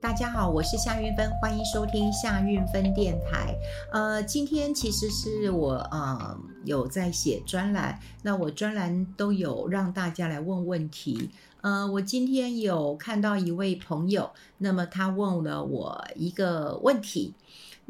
[0.00, 3.54] 大家好，我是夏运芬，欢迎收听夏运芬电台。
[3.92, 6.34] 呃，今天其实是我呃
[6.64, 11.28] 有在写专栏，那我专栏都有让大家来问问题。
[11.60, 17.34] 呃，我今天有看到一位朋友，那么他问了我一个问题。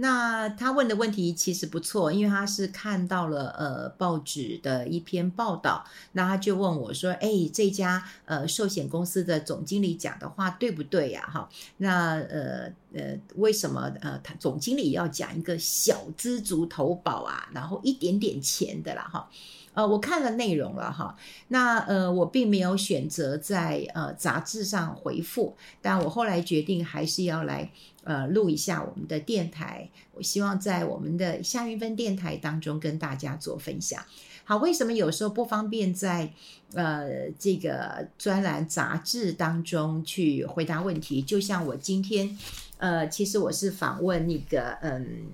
[0.01, 11.29] 那他问的问题其实不错，因为他是看到了呃报纸的一篇报道，那他就问我说：“哎，这家呃寿险公司的总经理讲的话对不对呀？
[11.31, 11.47] 哈，
[11.77, 19.29] 那呃呃为什么呃他总经理要讲一个小资族投保啊，然后一点点钱的啦哈？”
[19.73, 21.17] 呃，我看了内容了哈，
[21.49, 27.71] 那呃，我并没有选择在呃杂志上回复，但我后来决定还是要来
[28.03, 34.05] 呃录一下我们的电台，我希望在我们的夏云芬电台当中跟大家做分享。
[34.45, 36.33] 好，为什么有时候不方便在
[36.75, 41.23] 呃这个专栏杂志当中去回答问题？
[41.23, 42.37] 就像我今天
[42.79, 45.27] 呃，其实我是访问那个嗯。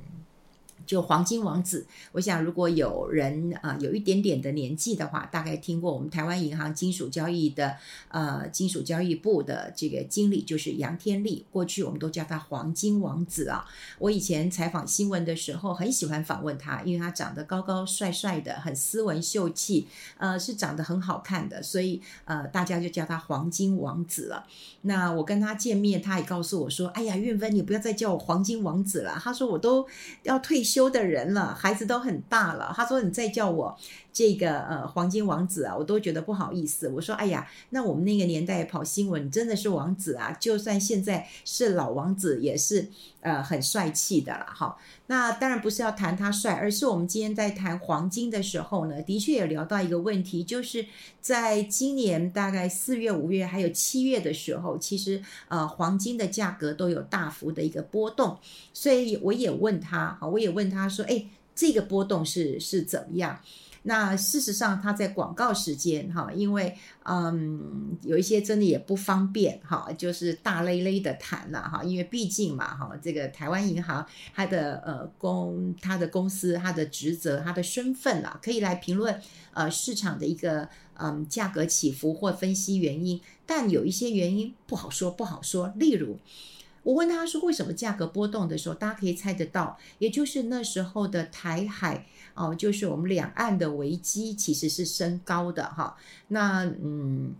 [0.86, 7.76] 就黄金王子，我想如果有人啊、有一点点的年纪的话，大概听过我们台湾银行金属交易的
[8.08, 13.66] 呃金属交易部的这个经理就是杨天利，过去我们都叫他黄金王子啊。
[13.98, 24.46] 我以前采访新闻的时候很喜欢访问他，因为他长得高高帅帅的，很斯文秀气，呃是长得很好看的，所以呃大家就叫他黄金王子了。
[24.82, 29.84] 那我跟他见面，他也告诉我说：“哎呀，韵芬，你不要再叫我黄金王子了。”他说：“我都
[30.22, 32.70] 要退休。”修的人了，孩子都很大了。
[32.76, 33.74] 他说：“你再叫我
[34.12, 42.88] 这个呃黄金王子啊，我都觉得不好意思。”我说：“哎呀，那我们那个年代跑新闻真的是王子啊，就算现在是老王子，也是
[43.22, 50.84] 呃很帅气的了。”哈，那当然不是要谈他帅，而是我们今天在谈黄金的时候呢，的确也聊到一个问题，就是
[51.22, 58.36] 在今年大概四月、五月还有七月的时候，其实呃黄金的价格都有大幅的一个波动，
[58.74, 60.65] 所以我也问他，我也问。
[60.70, 63.40] 他说：“哎，这个波动是是怎么样？
[63.88, 79.20] 那事实上，他在广告时间哈，因为嗯，有一些真的也不方便哈，就是大咧咧的谈了哈，因为毕竟嘛哈，这个台湾银行它的呃公，它的公司，它的职责，它的身份啊，可以来评论
[79.52, 80.68] 呃市场的一个
[80.98, 86.18] 嗯价格起伏或分析原因，但有一些原因不好说，不好说，例如。”
[86.86, 95.96] 我问他说：“为什么价格波动的时候，大家可以猜得到，也就是那时候的台海哦，就是我们两岸的危机其实是升高的哈。
[96.28, 97.34] 那嗯，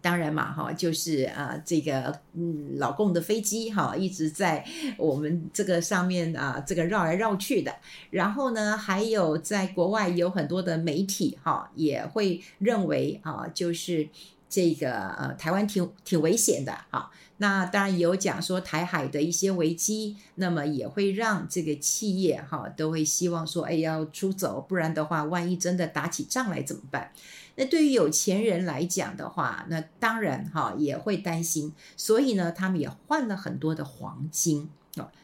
[0.00, 4.64] 当然嘛哈，就是啊这个嗯老共的飞机哈一直在
[4.96, 7.74] 我们这个上面啊这个绕来绕去的。
[8.08, 14.08] 然后呢，还有在国外有很多的媒体哈也会认为啊，就是
[14.48, 27.12] 这个呃台湾挺挺危险的哈。”那当然也有讲说台海的一些危机，那么也会让这个企业哈都会希望说，哎，要出走，不然的话，万一真的打起仗来怎么办？
[27.56, 34.70] 那对于有钱人来讲的话，那当然哈也会担心，所以呢，他们也换了很多的黄金。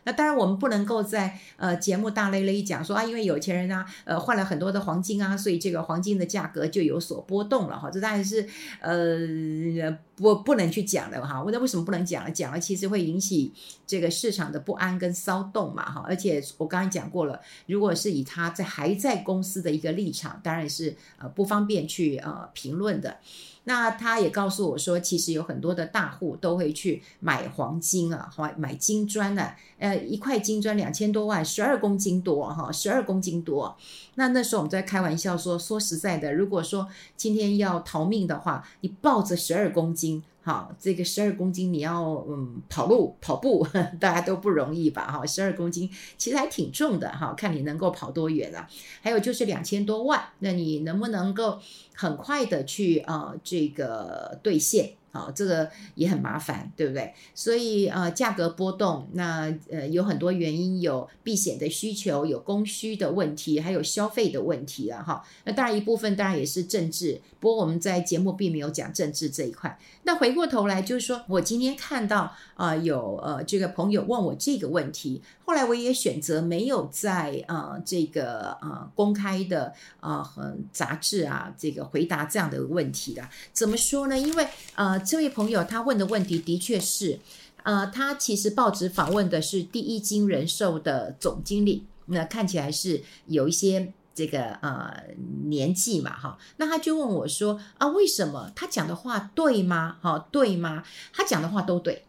[0.04, 7.88] 那当然，我们不能够在呃节目大咧咧讲说啊，因为有钱人啊，呃换了很多的黄金啊，所以这个黄金的价格就有所波动了哈。
[7.90, 8.44] 这当然是
[8.80, 11.44] 呃不不能去讲的哈。
[11.52, 12.30] 那为什么不能讲了？
[12.30, 13.52] 讲了其实会引起
[13.86, 16.04] 这个市场的不安跟骚动嘛哈。
[16.06, 23.18] 而且我刚才讲过了，如果是以他在还在公司的一个立场，当然是呃不方便去呃评论的。
[23.64, 33.76] 那他也告诉我说，其实有很多的大户都会去买黄金啊，买买金砖呢、啊，呃，一块金砖两千多万，十二公斤多哈，十二公斤多。
[34.16, 40.22] 那那时候我们在开玩笑说，说实在的，如果说今天要逃命的话，你抱着十二公斤。
[40.44, 43.64] 好，这个十二公斤你要嗯跑路跑步，
[44.00, 45.06] 大家都不容易吧？
[45.10, 45.88] 哈，十二公斤
[46.18, 48.68] 其实还挺重的哈，看你能够跑多远啊。
[49.00, 51.60] 还有就是两千多万，那你能不能够
[51.94, 54.94] 很快的去啊、呃、这个兑现？
[55.12, 57.12] 好，这个也很麻烦，对不对？
[57.34, 65.22] 所以呃，价格波动，那呃有很多原因，有避险的需求，有供需的问题，还有消费的问题了哈。
[65.44, 69.78] 那当然一部分当然也是政治，不过我们在节目并没有讲政治这一块。
[70.04, 83.28] 那回过头来就是说，我今天看到啊、有呃这个朋友问我这个问题，后来我也选择没有在呃这个呃公开的呃和杂志啊这个回答这样的问题的。
[83.52, 84.18] 怎么说呢？
[84.18, 85.01] 因为呃。
[85.02, 87.18] 这位朋友他问的问题的确是，
[87.62, 95.04] 呃，他其实报纸访问的是第一金人寿的总经理，那看起来是有一些这个呃
[95.46, 99.96] 年纪嘛，哈，那他就问我说啊，为什么他讲的话对吗？
[100.00, 100.82] 哈，对吗？
[101.12, 102.04] 他讲的话都对，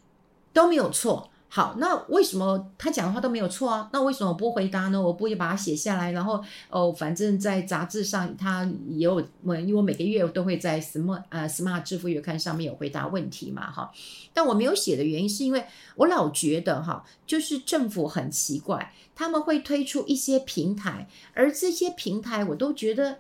[0.54, 1.30] 都没有错。
[1.56, 3.88] 好，那为什么他讲的话都没有错啊？
[3.94, 5.00] 那为什么我不回答呢？
[5.00, 13.92] 我不会把它写下来，然后哦，反正在杂志上他也有，因为我每个月都会在 Smart 呃 Smart 支付月刊上面有回答问题嘛，哈。
[14.34, 15.64] 但我没有写的原因是因为
[15.96, 23.20] 我老觉得哈，就是政府很奇怪，他们会推出一些平台，而这些平台我都觉得，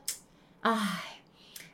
[0.61, 1.21] 哎，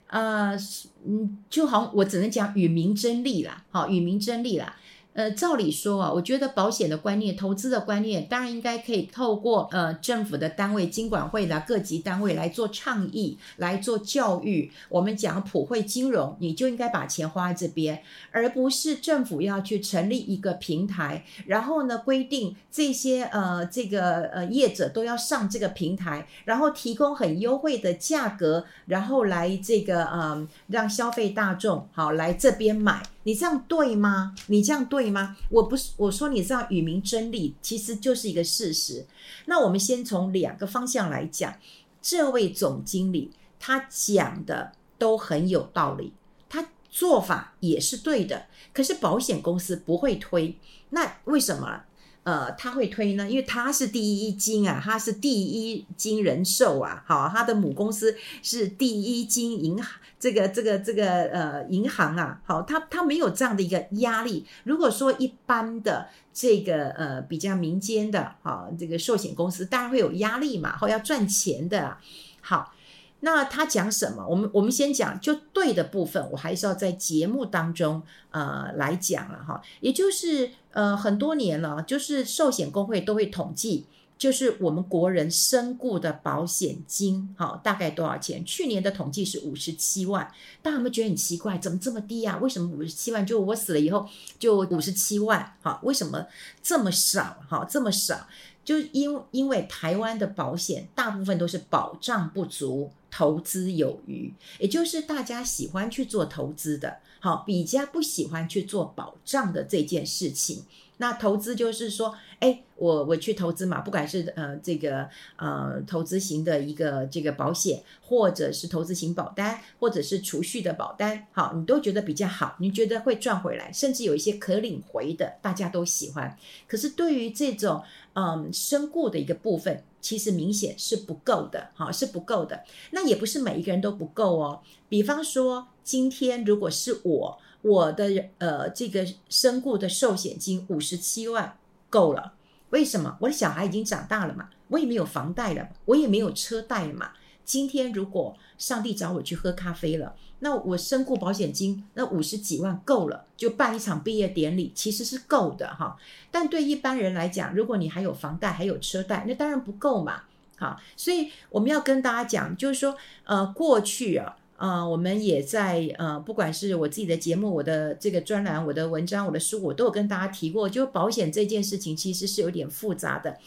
[0.07, 0.59] 呃，
[1.05, 4.75] 嗯，就好像我只能讲与民争利啦，好，与民争利啦。
[5.19, 14.71] 呃，照理说啊，我觉得保险的观念、投资的观念，当然应该可以透过呃政府的单位、金管会的各级单位来做倡议、来做教育。
[14.87, 18.01] 我们讲普惠金融，你就应该把钱花在这边，
[18.31, 33.03] 而不是政府要去成立一个平台，然后呢规定这些呃这个呃业者都要上这个平台，然后提供很优惠的价格，然后来这个呃让消费大众好来这边买。
[33.29, 34.33] 你这样对吗？
[34.47, 35.37] 你这样对吗？
[35.51, 39.05] 我不是我说你这样与民争利，其实就是一个事实。
[39.45, 41.53] 那我们先从两个方向来讲，
[42.01, 43.29] 这位总经理
[43.59, 46.11] 他讲的都很有道理，
[46.49, 50.57] 他做法也是对的，可是保险公司不会推，
[50.89, 51.83] 那为什么？
[52.29, 64.45] 呃，他会推呢，因为他是第一金啊，他是第一金人寿啊，好，他的母公司是第一金银行，这个这个这个呃银行啊，好，他他没有这样的一个压力。
[64.63, 71.97] 如果说一般的这个呃比较民间的啊，这个寿险公司当然会有压力嘛，好，要赚钱的，
[72.41, 72.75] 好。
[73.21, 74.25] 那他讲什么？
[74.25, 78.01] 我们我们先讲就对的部分，我还是要在节目当中
[78.31, 79.61] 呃来讲了哈。
[79.81, 83.85] 也就是呃很多年了，就是寿险公会都会统计，
[84.17, 88.43] 就是我们国人身故的保险金哈，大概多少钱？
[88.45, 90.31] 去年的统计是五十七万，
[90.61, 91.57] 大家有没有觉得很奇怪？
[91.57, 92.37] 怎么这么低啊？
[92.37, 93.25] 为什么五十七万？
[93.25, 94.07] 就我死了以后
[94.37, 95.55] 就五十七万？
[95.61, 96.25] 哈，为什么
[96.61, 97.37] 这么少？
[97.47, 98.27] 哈，这么少？
[98.63, 102.91] 就因因为台湾的保险大部分都是保障不足。
[103.11, 110.63] 投资有余，也就是大家喜欢去做投资的，好，比较不喜欢去做保障的这件事情。
[111.01, 115.07] 那投资就是说，哎，我我去投资嘛，不管是呃这个
[115.37, 126.37] 呃投资型的一个这个保险，或者是投资型保单，或者是储蓄的保单，好，你都觉得比较好，你觉得会赚回来，甚至有一些可领回的，大家都喜欢。
[126.67, 127.81] 可是对于这种
[128.15, 132.61] 嗯身故的一个部分，其实明显是不够的，好，是不够的。
[132.91, 134.61] 那也不是每一个人都不够哦。
[134.89, 137.39] 比方说，今天如果是我。
[137.61, 141.57] 我的呃，这个身故的寿险金五十七万
[141.89, 142.33] 够了，
[142.69, 143.17] 为什么？
[143.19, 147.11] 我的小孩已经长大了嘛，我也没有房贷了，我也没有车贷了嘛。
[147.43, 155.97] 今天如果上帝找我去喝咖啡了，那我身故保险金那五十几万够了，就办一场毕业典礼，其实是够的哈。
[156.31, 160.21] 但对一般人来讲，如果你还有房贷还有车贷，那当然不够嘛。
[160.57, 162.95] 好，所以我们要跟大家讲，就是说
[163.25, 164.37] 呃，过去啊。
[164.59, 173.37] 啊、我们也在呃，不管是我自己的节目、我的这个专栏、我的文章、我的书，我都有跟大家提过，就保险这件事情其实是有点复杂的。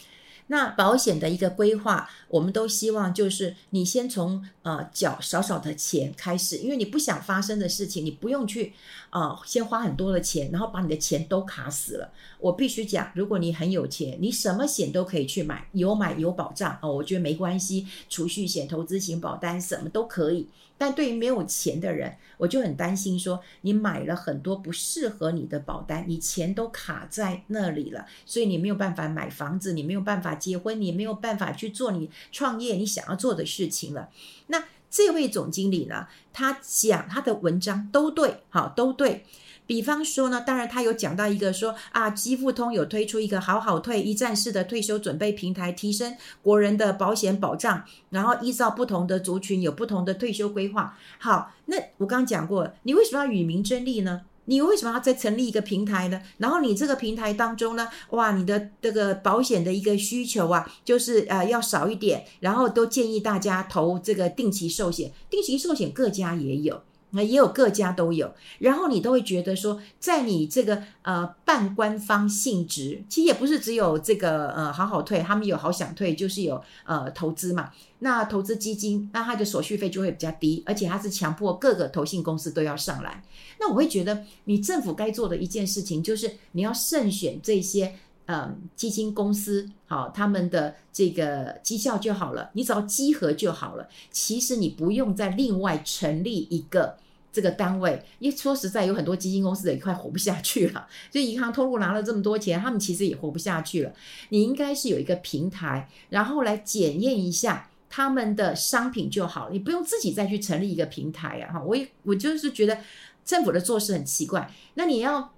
[0.49, 8.73] 那保险的一个规划，我们都希望就是你先从呃缴少少的钱开始，因为你不想发生的事情，你不用去、
[9.13, 12.11] 呃、先花很多的钱，然后把你的钱都卡死了。
[12.41, 20.49] 我必须讲，如果你很有钱，你什么险都可以去买，有买有保障哦，我觉得没关系，储蓄险、投资型保单什么都可以。
[20.79, 34.09] 但对于没有钱的人，我就很担心说，你买了很多不适合你的保单，你钱都卡在那里了，所以你没有办法买房子，你没有办法结婚，你没有办法去做你创业你想要做的事情了。
[34.47, 39.25] 那这位总经理呢，他讲他的文章都对，好，都对。
[39.65, 50.99] 比方说呢，当然他有讲到一个说啊，基富通有推出一个好好退一站式的退休准备平台，提升国人的保险保障，然后依照不同的族群有不同的退休规划。
[51.19, 54.23] 好，那我刚刚讲过，你为什么要与民争利呢？
[54.47, 56.21] 你为什么要再成立一个平台呢？
[56.39, 66.83] 然后你这个平台当中呢，哇，你的这个保险的一个需求啊，就是呃要少一点，然后都建议大家投这个定期寿险，定期寿险各家也有。
[67.13, 77.71] 那也有各家都有，然后你都会觉得说，在你这个呃半官方性质，其实也不是只有这个呃好好退，他们有好想退，就是有呃投资嘛。
[78.01, 83.23] 那投资基金，那它的手续费就会比较低，而且它是强迫各个投信公司都要上来。
[83.61, 87.95] 那我会觉得，你政府该做的一件事情，就是你要慎选这些
[88.27, 93.89] 呃基金公司，好，他们的这个绩效就好了，你只要集合就好了。
[94.11, 96.97] 其实你不用再另外成立一个。
[97.35, 100.87] 这个单位，因为说实在，有很多基金公司也快活不下去了。
[101.11, 103.93] 就银行通路拿了这么多钱，他们其实也活不下去了。
[104.29, 111.55] 你应该是有一个平台，然后来检验一下他们的商品就好了，你不用自己再去成立一个平台啊！
[111.55, 112.77] 哈，我也我就是觉得
[113.25, 114.53] 政府的做事很奇怪。
[114.75, 115.33] 那你要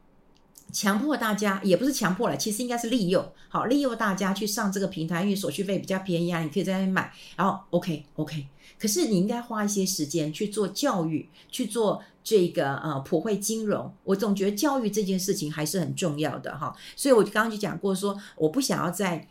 [0.72, 8.46] 强迫大家，也不是强迫了，其实应该是利诱，好，利诱大家去上这个平台，因为手续费比较便宜啊，你可以在那边买，然后 OK OK。
[8.76, 13.90] 可是你应该花一些时间去做教育，去做这个呃普惠金融。
[14.02, 16.74] 我总觉得教育这件事情还是很重要的哈。
[16.96, 19.28] 所以我刚刚就讲过说，我不想要在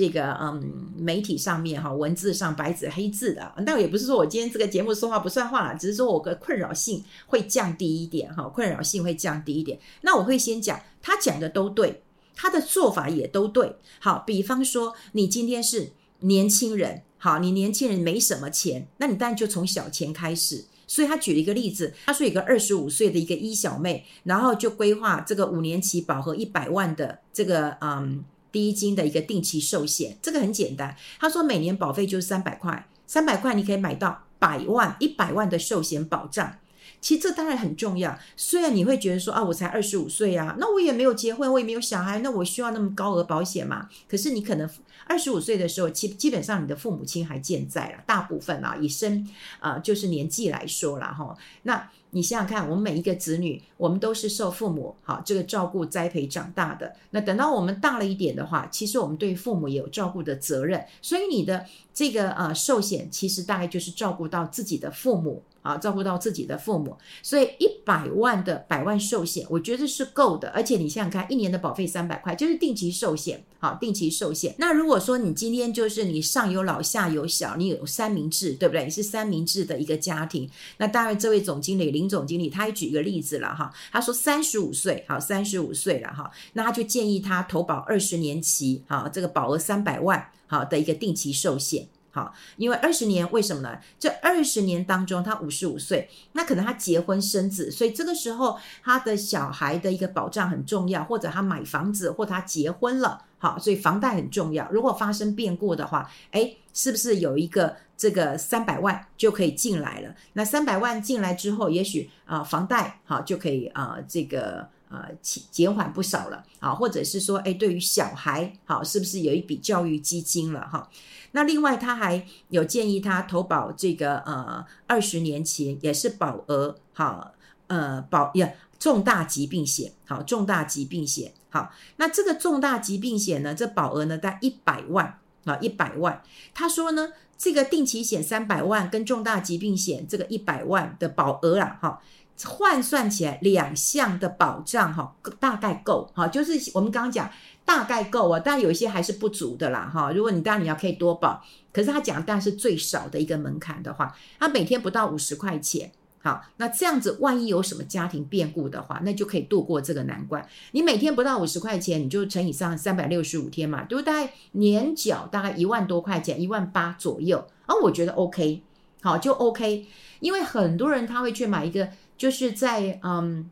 [0.00, 3.52] 这个嗯媒体上面哈文字上白纸黑字的。
[3.64, 9.78] 但也不是说我今天这个节目说话不算话了，只是说我的困扰性会降低一点哈，困扰性会降低一点。
[10.02, 12.02] 那我会先讲他讲的都对，
[12.34, 13.76] 他的做法也都对。
[14.00, 17.02] 好，比方说你今天是年轻人。
[17.18, 20.66] 好，你年轻人没什么钱，那你当然就从小钱开始。
[20.86, 28.22] 所以他举了一个例子，他说有个二十五岁的一个一小妹，然后就规划这个五年期保和一百万的这个嗯
[28.56, 30.96] 第一金的一个定期寿险，这个很简单。
[31.20, 36.54] 他说每年保费就是三百块，三百块你可以买到百万一百万的寿险保障。
[37.00, 38.18] 其实这当然很重要。
[38.36, 43.88] 虽然你会觉得说啊，我才二十五岁啊，那我也没有结婚，我也没有小孩，那我需要那么高额保险吗？
[44.08, 44.68] 可是你可能
[45.06, 49.28] 二十五岁的时候，基基本上你的父母亲还健在了，大部分啊，以生
[49.60, 51.36] 啊、呃、就是年纪来说了哈。
[51.62, 56.96] 那你想想看，我们每一个子女，我们都是受父母好这个照顾栽培长大的。
[57.10, 60.84] 那等到我们大了一点的话，其实我们对父母也有照顾的责任。
[61.02, 65.42] 所以你的这个呃寿险，其实大概就是照顾到自己的父母。
[65.66, 70.48] 啊，照顾到自己的父母，所以一百万的百万寿险，我觉得是够的。
[70.50, 73.44] 而且你想想看，一年的保费三百块，就是定期寿险。
[73.58, 74.54] 好，定期寿险。
[74.58, 78.84] 那如果说你今天就是你上有老下有小，你有三明治，对不对？
[78.84, 80.48] 你是三明治的一个家庭。
[80.76, 91.88] 那当然，这位总经理林总经理他也举一个例子了哈，他说三十五岁，好，三十五岁了哈，那他就建议他投保二十年期，好，这个保额三百万，好的一个定期寿险。
[92.16, 93.78] 好，因为二十年，为什么呢？
[93.98, 104.66] 这二十年当中，他五十五岁，那可能他结婚生子，所以这个时候他的小孩的一个保障很重要，或者他买房子，或他结婚了，好，所以房贷很重要。
[104.72, 110.14] 如果发生变故的话，诶，是不是有一个这个三百万就可以进来了？
[110.32, 114.66] 那三百万进来之后，也许啊，房贷好就可以啊，这个。
[114.88, 120.88] 呃，减减缓不少了啊，或者是说，哎，对于小孩，好，是不是有一笔教育基金了哈？
[121.36, 127.34] 那另外，他还有建议他投保这个呃二十年期，也是保额好，
[127.66, 136.22] 呃保呀重大疾病险，好，重大疾病险，好，那这个重大疾病险呢，这保额呢在一百万啊，一百万。
[136.54, 142.00] 他说呢，这个定期险三百万跟重大疾病险这个一百万的保额啊，哈。
[142.44, 147.30] 换算起来，两项的保障哈，大概够哈，就是我们刚刚讲
[147.64, 150.12] 大概够啊，但有一些还是不足的啦哈。
[150.12, 155.90] 如果你当然你要可以多保，可是他讲但是最少的一个门槛的话，他每天不到五十块钱，
[156.22, 160.46] 好，那这样子万一有什么家庭变故的话，那就可以度过这个难关。
[160.72, 168.62] 你每天不到五十块钱，你就乘以上三百六十五天嘛，就大概年缴大概一万多块钱，一万八左右啊，我觉得 OK，
[169.00, 169.86] 好就 OK，
[170.20, 171.88] 因为很多人他会去买一个。
[172.16, 173.50] 就是在嗯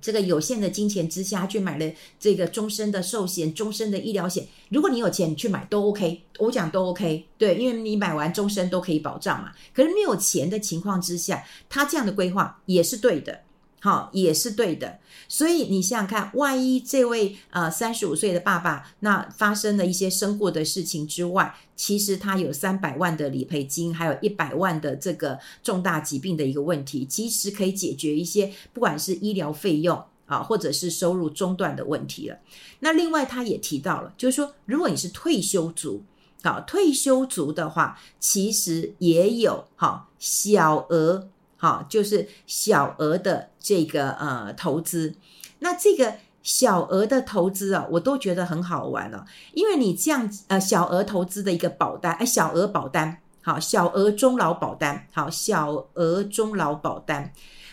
[0.00, 4.46] 这个有限的金钱之下，去买了这个终身的寿险、终身的医疗险。
[4.68, 9.52] 如果你有钱，你去买都 OK，我讲都 OK，对，因为你买完终身都可以保障嘛。
[9.72, 13.40] 可是没有钱的情况之下，他这样的规划也是对的。
[13.84, 14.98] 好，也是对的。
[15.28, 32.38] 所以你想想看，万一这位呃三十五岁的爸爸，那发生了一些身故的事情之外，其实他有三百万的理赔金，还有一百万的这个重大疾病的一个问题，其实可以解决一些不管是医疗费用啊，或者是收入中断的问题了。
[32.80, 36.02] 那另外他也提到了，就是说，如果你是退休族，
[36.42, 41.28] 好，退休族的话，其实也有好小额。
[41.64, 45.14] 好，就是小额的这个呃投资，
[45.60, 57.32] 那这个小额的投资啊，我都觉得很好玩了，因为你这样呃小额投资的一个保单，哎，小额保单，好，小额终老保单，好，小额终老保单，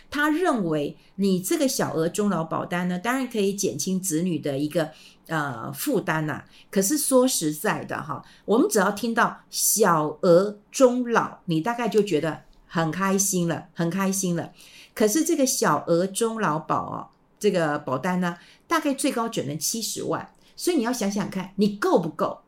[0.09, 4.89] 他认为你这个小额终老保单呢，当然可以减轻子女的一个
[5.27, 6.45] 呃负担呐。
[6.69, 12.43] 可是说实在的哈，我们只要听到小额终老，你大概就觉得。
[12.73, 14.53] 很开心了，很开心了。
[14.95, 20.33] 可是这个小额终老保哦，这个保单呢，大概最高只能七十万。
[20.55, 22.39] 所以你要想想看，你够不够？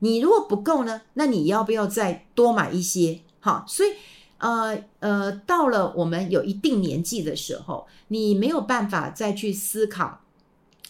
[0.00, 3.20] 你如果不够呢，那你要不要再多买一些？
[3.40, 3.90] 好，所以
[4.38, 10.21] 呃呃，到了我们有一定年纪的时候，你没有办法再去思考。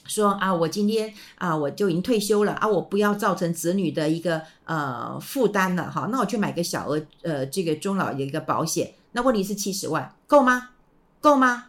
[0.04, 6.08] 说啊，我今天啊，我就已经退休了啊，我不要造成子女的一个呃负担了哈。
[6.10, 10.70] 那我去买个小额呃这个中老的一个保险，那问题是七十万够吗？
[11.20, 11.66] 够吗？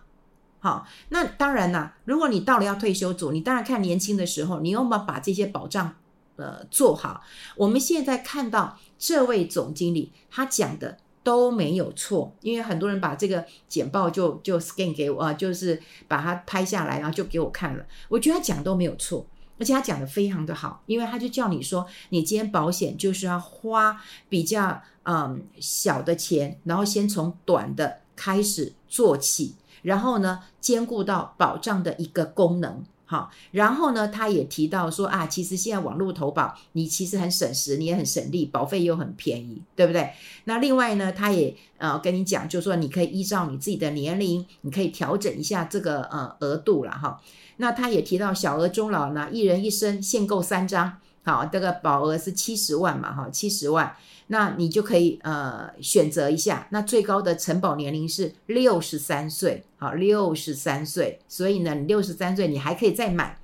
[0.59, 5.93] 好，那当然啦，如果你到了要退休组，你当然看年轻的时候，你有没有把这些保障
[6.37, 7.23] 呃做好？
[7.57, 10.97] 我们现在看到这位总经理他讲的。
[11.23, 17.85] 都没有错，因为很多人把这个简报就就 scan 给我啊，就是把它拍下来，然后就给我看了。
[18.09, 19.25] 我觉得他讲都没有错，
[19.57, 32.83] 而且他讲的非常的好，因为他就叫你说，你今天保险就是要花比较嗯小的钱，然后先从短的开始做起，然后呢兼顾到保障的一个功能。
[33.13, 40.09] 好，然后呢，他也提到说啊，其实现在网络投保，你其实很省时，你也很省力，保费又很便宜，对不对？
[40.45, 47.21] 那另外呢，他也呃跟你讲，就是说你可以依照你自己的年龄，你可以调整一下这个呃额度了哈。
[47.57, 53.95] 那他也提到小额终老呢，一人一生限购三张，好，这个保额是七十万嘛，哈，七十万。
[54.33, 63.37] 那你就可以呃选择一下，那最高的承保年龄是六十三岁，好，六十三岁，所以呢，你六十三岁你还可以再买，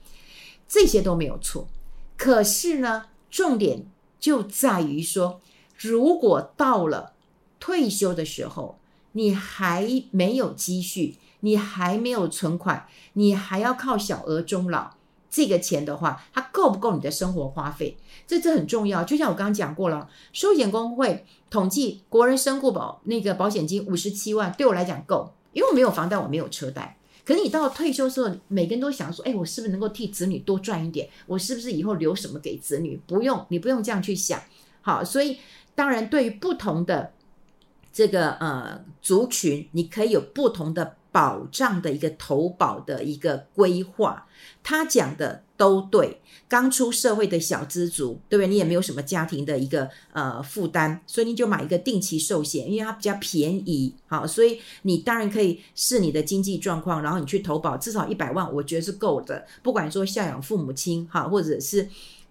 [0.67, 1.67] 这些都没有错。
[2.17, 3.86] 可是呢，重点
[4.19, 5.39] 就在于说，
[5.77, 7.13] 如果到了
[7.60, 8.79] 退休的时候，
[9.12, 14.96] 你还没有积蓄，你还没有存款，你还要靠小额终老。
[15.29, 17.98] 这个钱的话，它够不够你的生活花费？
[18.25, 19.03] 这这很重要。
[19.03, 26.98] 就像我刚刚讲过了，寿险公会统计国人身故保那个保险金五十七万，对我来讲够，因为我没有房贷，我没有车贷。
[27.24, 31.07] 可是你到退休的时候，每个人都想说：哎，我是不是能够替子女多赚一点？
[31.27, 33.00] 我是不是以后留什么给子女？
[33.05, 34.41] 不用，你不用这样去想。
[34.81, 35.38] 好，所以
[35.75, 37.13] 当然对于不同的
[37.93, 40.95] 这个呃族群，你可以有不同的。
[41.12, 44.28] 保障的一个投保的一个规划，
[44.63, 46.22] 他讲的都对。
[46.48, 48.48] 刚出社会的小资族，对不对？
[48.48, 53.94] 你也没有什么家庭的一个呃负担，所以你就买一个定期寿险，因为它比较便宜。
[54.07, 59.46] 好，所以你当然可以视你的经济状况，然后你去投保，至少一百万，我觉得是够的。
[59.62, 61.88] 不管说孝养父母亲，哈，或者是。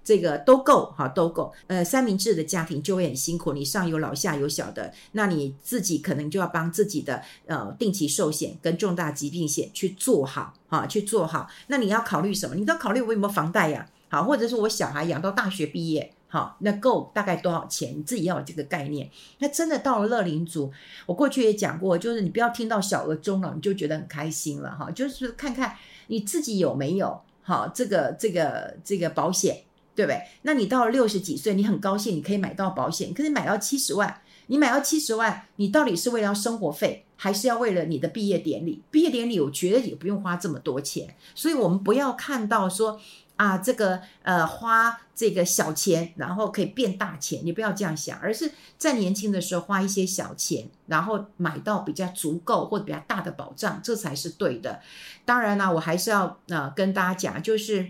[0.08, 1.52] 这个都够哈，都够。
[1.66, 11.46] 呃，三明治的家庭就会很辛苦，你上有老下有小的，那你自己可能就要帮自己的呃定期寿险跟重大疾病险去做好哈，去做好。
[11.66, 12.54] 那你要考虑什么？
[12.54, 13.86] 你都要考虑我有没有房贷呀？
[14.08, 17.94] 好，或者是我小孩养到大学毕业，好，那够大概多少钱？
[17.98, 19.10] 你自己要有这个概念。
[19.40, 20.72] 那真的到了乐龄族，
[21.04, 29.64] 我过去也讲过，就是你不要听到小额终老你就觉得很开心了哈，就是看看你自己有没有好这个这个这个保险。
[29.98, 30.22] 对不对？
[30.42, 33.12] 那你到了六十几岁，你很高兴，你可以买到保险。
[33.12, 38.80] 可是买到七十万，你买到七十万，你到底是为了生活费，还是要为了你的毕业典礼？
[38.92, 41.16] 毕业典礼，我觉得也不用花这么多钱。
[41.34, 43.00] 所以，我们不要看到说
[43.34, 47.40] 啊，这个呃，花这个小钱，然后可以变大钱。
[47.42, 54.80] 你不要这样想，而是在年轻的时候花一些小钱，然后买到比较足够或者比较大的保障，这才是对的。
[55.24, 57.88] 当然呢，我还是要呃跟大家讲，就是。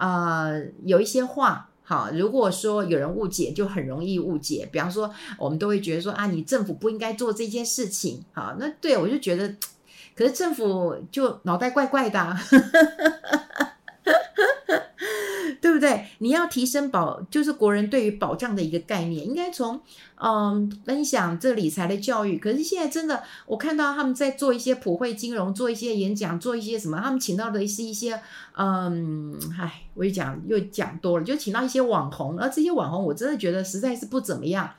[0.00, 4.66] 呃，有一些话，哈，如果说有人误解，就很容易误解。
[4.72, 9.54] 比方说，我们都会觉得说啊，你政府不应该做这件事情，好，那对我就觉得，
[10.16, 12.40] 可是政府就脑袋怪怪的啊。
[15.80, 16.06] 对？
[16.18, 19.80] 你要提升保，就是国人对于保障的一个概念，应该从
[20.16, 22.38] 嗯分享这理财的教育。
[22.38, 28.20] 可是现在真的，我看到他们在做一些普惠金融，做一些演讲，做一些什么，他们请到的是一些
[28.56, 34.70] 嗯，唉，我一讲又讲多了，就请到一些网红，而这些网红我真的觉得实在是不怎么样。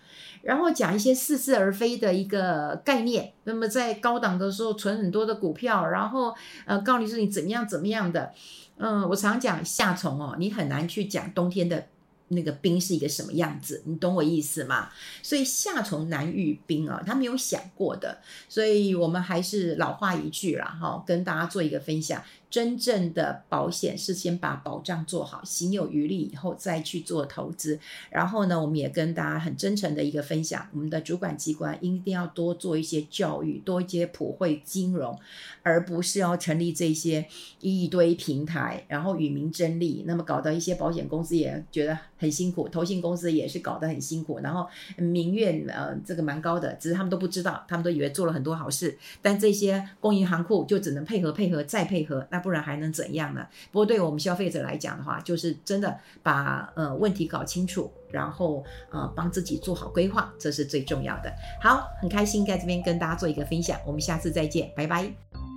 [0.41, 6.33] 然后讲一些似是而非的一个概念，那么在高档的时候存很多的股票，然后
[6.65, 8.31] 呃告诉你说你怎么样怎么样的。
[8.77, 11.85] 嗯，我常讲夏虫哦，你很难去讲冬天的
[12.29, 14.89] 那个冰是一个什么样子，你懂我意思吗？
[15.21, 18.17] 所以夏虫难遇冰啊，他没有想过的，
[18.49, 22.23] 所以我们还是老话一句啦，哈，跟大家做一个分享。
[22.51, 27.79] 真正的保险是先把保障做好，行有余力以后再去做投资。
[28.09, 35.17] 然后呢，我们也跟大家很真诚的一个分享，我们的主管机关一定要多做一些教育，多一些普惠金融，
[35.63, 37.25] 而不是要成立这些
[37.61, 40.03] 一堆平台，然后与民争利。
[40.05, 52.40] 那么搞得一些保险公司也觉得很辛苦，投信公司也是搞得很辛苦，然后民怨呃这个蛮高的，只是他们都不知道，他们都以为做了很多好事，但这些公银行库就只能配合配合再配合那。
[52.41, 53.47] 不然还能怎样呢？
[53.71, 61.31] 不过对我们消费者来讲的话，就是真的把呃问题搞清楚，然后呃帮自己做好规划，这是最重要的。
[61.61, 65.50] 好，很开心在这边跟大家做一个分享，我们下次再见，拜拜。